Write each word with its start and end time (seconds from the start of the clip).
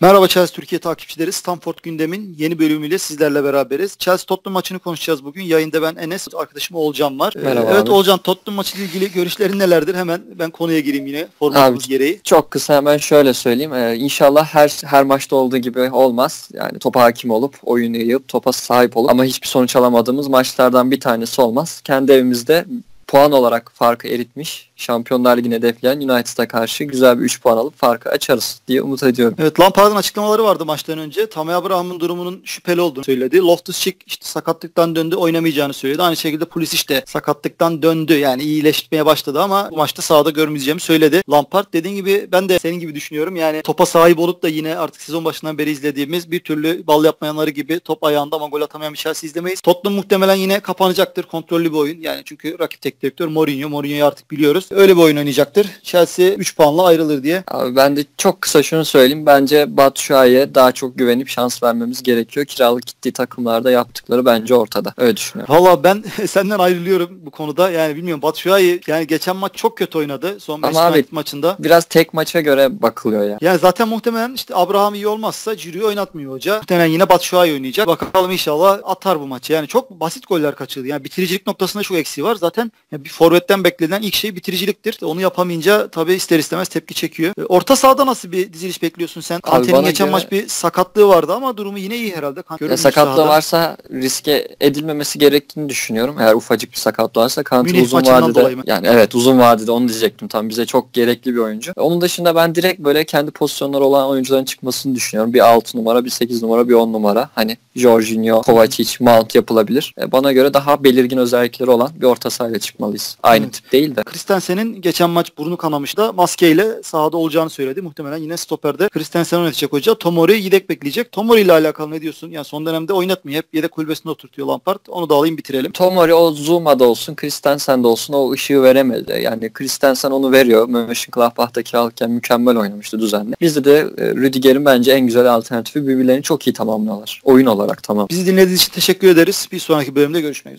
Merhaba 0.00 0.28
Chelsea 0.28 0.54
Türkiye 0.54 0.78
takipçileri. 0.78 1.32
Stanford 1.32 1.74
gündemin 1.82 2.34
yeni 2.38 2.58
bölümüyle 2.58 2.98
sizlerle 2.98 3.44
beraberiz. 3.44 3.96
Chelsea 3.98 4.26
Tottenham 4.26 4.52
maçını 4.52 4.78
konuşacağız 4.78 5.24
bugün. 5.24 5.42
Yayında 5.42 5.82
ben 5.82 5.96
Enes, 5.96 6.28
arkadaşım 6.36 6.76
Oğulcan 6.76 7.18
var. 7.18 7.32
Ee, 7.36 7.40
Merhaba 7.40 7.70
evet 7.70 7.82
abi. 7.82 7.90
Oğulcan 7.90 8.18
Tottenham 8.18 8.56
maçıyla 8.56 8.86
ilgili 8.86 9.12
görüşlerin 9.12 9.58
nelerdir? 9.58 9.94
Hemen 9.94 10.22
ben 10.38 10.50
konuya 10.50 10.80
gireyim 10.80 11.06
yine 11.06 11.26
formatımız 11.38 11.84
Abi, 11.84 11.88
gereği. 11.88 12.20
Çok 12.24 12.50
kısa 12.50 12.76
hemen 12.76 12.98
şöyle 12.98 13.34
söyleyeyim. 13.34 13.74
Ee, 13.74 13.96
inşallah 13.96 14.46
her 14.46 14.68
her 14.84 15.04
maçta 15.04 15.36
olduğu 15.36 15.58
gibi 15.58 15.80
olmaz. 15.80 16.48
Yani 16.52 16.78
topa 16.78 17.02
hakim 17.02 17.30
olup, 17.30 17.54
oyunu 17.62 17.96
yayıp, 17.96 18.28
topa 18.28 18.52
sahip 18.52 18.96
olup 18.96 19.10
ama 19.10 19.24
hiçbir 19.24 19.48
sonuç 19.48 19.76
alamadığımız 19.76 20.28
maçlardan 20.28 20.90
bir 20.90 21.00
tanesi 21.00 21.40
olmaz. 21.40 21.80
Kendi 21.84 22.12
evimizde 22.12 22.64
puan 23.08 23.32
olarak 23.32 23.72
farkı 23.74 24.08
eritmiş. 24.08 24.70
Şampiyonlar 24.76 25.36
Ligi'ni 25.36 25.54
hedefleyen 25.54 25.96
United'a 25.96 26.48
karşı 26.48 26.84
güzel 26.84 27.18
bir 27.18 27.24
3 27.24 27.42
puan 27.42 27.56
alıp 27.56 27.78
farkı 27.78 28.10
açarız 28.10 28.60
diye 28.68 28.82
umut 28.82 29.02
ediyorum. 29.02 29.36
Evet 29.40 29.60
Lampard'ın 29.60 29.96
açıklamaları 29.96 30.44
vardı 30.44 30.64
maçtan 30.64 30.98
önce. 30.98 31.28
Tammy 31.28 31.54
Abraham'ın 31.54 32.00
durumunun 32.00 32.42
şüpheli 32.44 32.80
olduğunu 32.80 33.04
söyledi. 33.04 33.36
Loftus-Cheek 33.36 33.94
işte 34.06 34.26
sakatlıktan 34.26 34.96
döndü 34.96 35.16
oynamayacağını 35.16 35.72
söyledi. 35.72 36.02
Aynı 36.02 36.16
şekilde 36.16 36.44
Pulisic 36.44 36.88
de 36.88 37.02
sakatlıktan 37.06 37.82
döndü. 37.82 38.18
Yani 38.18 38.42
iyileşmeye 38.42 39.06
başladı 39.06 39.42
ama 39.42 39.68
bu 39.70 39.76
maçta 39.76 40.02
sahada 40.02 40.30
görmeyeceğimi 40.30 40.80
söyledi. 40.80 41.22
Lampard 41.30 41.66
dediğin 41.72 41.96
gibi 41.96 42.28
ben 42.32 42.48
de 42.48 42.58
senin 42.58 42.80
gibi 42.80 42.94
düşünüyorum. 42.94 43.36
Yani 43.36 43.62
topa 43.62 43.86
sahip 43.86 44.18
olup 44.18 44.42
da 44.42 44.48
yine 44.48 44.76
artık 44.76 45.02
sezon 45.02 45.24
başından 45.24 45.58
beri 45.58 45.70
izlediğimiz 45.70 46.30
bir 46.30 46.40
türlü 46.40 46.86
bal 46.86 47.04
yapmayanları 47.04 47.50
gibi 47.50 47.80
top 47.80 48.04
ayağında 48.04 48.36
ama 48.36 48.46
gol 48.48 48.60
atamayan 48.60 48.92
bir 48.92 48.98
Chelsea 48.98 49.28
izlemeyiz. 49.28 49.60
Tottenham 49.60 49.96
muhtemelen 49.96 50.34
yine 50.34 50.60
kapanacaktır. 50.60 51.22
Kontrollü 51.22 51.72
bir 51.72 51.78
oyun. 51.78 52.00
Yani 52.00 52.22
çünkü 52.24 52.58
rakip 52.58 52.82
teknik 52.98 53.02
direktör 53.02 53.28
Mourinho. 53.28 53.68
Mourinho'yu 53.68 54.04
artık 54.06 54.30
biliyoruz. 54.30 54.66
Öyle 54.70 54.96
bir 54.96 55.02
oyun 55.02 55.16
oynayacaktır. 55.16 55.66
Chelsea 55.82 56.30
3 56.30 56.56
puanla 56.56 56.84
ayrılır 56.86 57.22
diye. 57.22 57.44
Abi 57.48 57.76
ben 57.76 57.96
de 57.96 58.04
çok 58.16 58.40
kısa 58.42 58.62
şunu 58.62 58.84
söyleyeyim. 58.84 59.26
Bence 59.26 59.76
Batshuayi'ye 59.76 60.54
daha 60.54 60.72
çok 60.72 60.98
güvenip 60.98 61.28
şans 61.28 61.62
vermemiz 61.62 62.02
gerekiyor. 62.02 62.46
Kiralık 62.46 62.86
gittiği 62.86 63.12
takımlarda 63.12 63.70
yaptıkları 63.70 64.24
bence 64.26 64.54
ortada. 64.54 64.94
Öyle 64.96 65.16
düşünüyorum. 65.16 65.54
Valla 65.54 65.84
ben 65.84 66.04
senden 66.26 66.58
ayrılıyorum 66.58 67.10
bu 67.26 67.30
konuda. 67.30 67.70
Yani 67.70 67.96
bilmiyorum 67.96 68.22
Batshuayi 68.22 68.80
yani 68.86 69.06
geçen 69.06 69.36
maç 69.36 69.52
çok 69.54 69.78
kötü 69.78 69.98
oynadı. 69.98 70.40
Son 70.40 70.62
Ama 70.62 70.80
abi- 70.80 71.04
maçında. 71.10 71.56
Biraz 71.58 71.84
tek 71.84 72.14
maça 72.14 72.40
göre 72.40 72.82
bakılıyor 72.82 73.24
ya. 73.28 73.38
Yani 73.40 73.58
zaten 73.58 73.88
muhtemelen 73.88 74.34
işte 74.34 74.54
Abraham 74.56 74.94
iyi 74.94 75.08
olmazsa 75.08 75.56
Ciro'yu 75.56 75.86
oynatmıyor 75.86 76.32
hoca. 76.32 76.56
Muhtemelen 76.56 76.86
yine 76.90 77.08
Batshuayi 77.08 77.52
oynayacak. 77.52 77.86
Bakalım 77.86 78.30
inşallah 78.30 78.78
atar 78.84 79.20
bu 79.20 79.26
maçı. 79.26 79.52
Yani 79.52 79.66
çok 79.66 79.90
basit 79.90 80.28
goller 80.28 80.54
kaçırdı. 80.54 80.86
Yani 80.86 81.04
bitiricilik 81.04 81.46
noktasında 81.46 81.82
çok 81.82 81.96
eksiği 81.96 82.24
var. 82.24 82.34
Zaten 82.34 82.72
ya 82.92 83.04
bir 83.04 83.08
forvetten 83.08 83.64
beklenen 83.64 84.02
ilk 84.02 84.14
şey 84.14 84.36
bitiriciliktir. 84.36 84.98
Onu 85.02 85.20
yapamayınca 85.20 85.88
tabii 85.88 86.14
ister 86.14 86.38
istemez 86.38 86.68
tepki 86.68 86.94
çekiyor. 86.94 87.32
E, 87.38 87.44
Orta 87.44 87.76
sahada 87.76 88.06
nasıl 88.06 88.32
bir 88.32 88.52
diziliş 88.52 88.82
bekliyorsun 88.82 89.20
sen? 89.20 89.40
Kante'nin 89.40 89.72
bana 89.76 89.88
geçen 89.88 90.06
göre- 90.06 90.12
maç 90.12 90.32
bir 90.32 90.48
sakatlığı 90.48 91.08
vardı 91.08 91.32
ama 91.34 91.56
durumu 91.56 91.78
yine 91.78 91.96
iyi 91.96 92.16
herhalde. 92.16 92.42
Ya 92.60 92.76
sakatlığı 92.76 93.16
sahada. 93.16 93.28
varsa 93.28 93.76
riske 93.92 94.48
edilmemesi 94.60 95.18
gerektiğini 95.18 95.68
düşünüyorum. 95.68 96.16
Eğer 96.20 96.34
ufacık 96.34 96.72
bir 96.72 96.76
sakatlığı 96.76 97.20
varsa 97.20 97.42
Kante 97.42 97.82
uzun 97.82 97.98
vadede 98.06 98.56
yani 98.66 98.86
evet 98.86 99.14
uzun 99.14 99.38
vadede 99.38 99.70
onu 99.70 99.88
diyecektim. 99.88 100.28
Tam 100.28 100.48
bize 100.48 100.66
çok 100.66 100.92
gerekli 100.92 101.34
bir 101.34 101.38
oyuncu. 101.40 101.72
Onun 101.76 102.00
dışında 102.00 102.36
ben 102.36 102.54
direkt 102.54 102.80
böyle 102.80 103.04
kendi 103.04 103.30
pozisyonları 103.30 103.84
olan 103.84 104.08
oyuncuların 104.08 104.44
çıkmasını 104.44 104.94
düşünüyorum. 104.94 105.34
Bir 105.34 105.40
6 105.48 105.78
numara, 105.78 106.04
bir 106.04 106.10
8 106.10 106.42
numara, 106.42 106.68
bir 106.68 106.74
10 106.74 106.92
numara. 106.92 107.30
Hani 107.34 107.56
Jorginho, 107.76 108.42
Kovacic, 108.42 108.96
Mount 109.00 109.34
yapılabilir. 109.34 109.94
E, 110.00 110.12
bana 110.12 110.32
göre 110.32 110.54
daha 110.54 110.84
belirgin 110.84 111.16
özellikleri 111.18 111.70
olan 111.70 111.90
bir 111.94 112.06
orta 112.06 112.30
sahayla 112.30 112.58
çıkmalıyız. 112.78 113.16
Aynı 113.22 113.44
Evet. 113.44 113.54
tip 113.54 113.72
değil 113.72 113.96
de. 113.96 114.02
Christensen'in 114.02 114.80
geçen 114.80 115.10
maç 115.10 115.38
burnu 115.38 115.56
kanamış 115.56 115.96
da 115.96 116.12
maskeyle 116.12 116.82
sahada 116.82 117.16
olacağını 117.16 117.50
söyledi. 117.50 117.82
Muhtemelen 117.82 118.16
yine 118.16 118.36
stoperde 118.36 118.88
Christensen 118.88 119.38
oynatacak 119.38 119.72
hoca. 119.72 119.94
Tomori 119.94 120.42
yedek 120.42 120.68
bekleyecek. 120.68 121.12
Tomori 121.12 121.40
ile 121.40 121.52
alakalı 121.52 121.90
ne 121.90 122.00
diyorsun? 122.02 122.30
Yani 122.30 122.44
son 122.44 122.66
dönemde 122.66 122.92
oynatmıyor. 122.92 123.38
Hep 123.38 123.54
yedek 123.54 123.70
kulübesinde 123.70 124.10
oturtuyor 124.10 124.48
Lampard. 124.48 124.78
Onu 124.88 125.08
da 125.08 125.14
alayım 125.14 125.36
bitirelim. 125.36 125.72
Tomori 125.72 126.14
o 126.14 126.32
Zuma'da 126.32 126.84
olsun, 126.84 127.14
Christensen'de 127.14 127.86
olsun 127.86 128.14
o 128.14 128.32
ışığı 128.32 128.62
veremedi. 128.62 129.20
Yani 129.22 129.52
Christensen 129.52 130.10
onu 130.10 130.32
veriyor. 130.32 130.68
Mönchengladbach'ta 130.68 131.62
kiralıkken 131.62 132.10
mükemmel 132.10 132.56
oynamıştı 132.56 133.00
düzenli. 133.00 133.34
Bizde 133.40 133.64
de 133.64 133.78
e, 133.98 134.06
Rüdiger'in 134.14 134.64
bence 134.64 134.92
en 134.92 135.06
güzel 135.06 135.34
alternatifi 135.34 135.88
birbirlerini 135.88 136.22
çok 136.22 136.46
iyi 136.46 136.52
tamamlıyorlar. 136.52 137.20
Oyun 137.24 137.46
olarak 137.46 137.82
tamam. 137.82 138.06
Bizi 138.10 138.26
dinlediğiniz 138.26 138.60
için 138.60 138.72
teşekkür 138.72 139.08
ederiz. 139.08 139.48
Bir 139.52 139.58
sonraki 139.58 139.94
bölümde 139.94 140.20
görüşmek 140.20 140.54
üzere. 140.54 140.56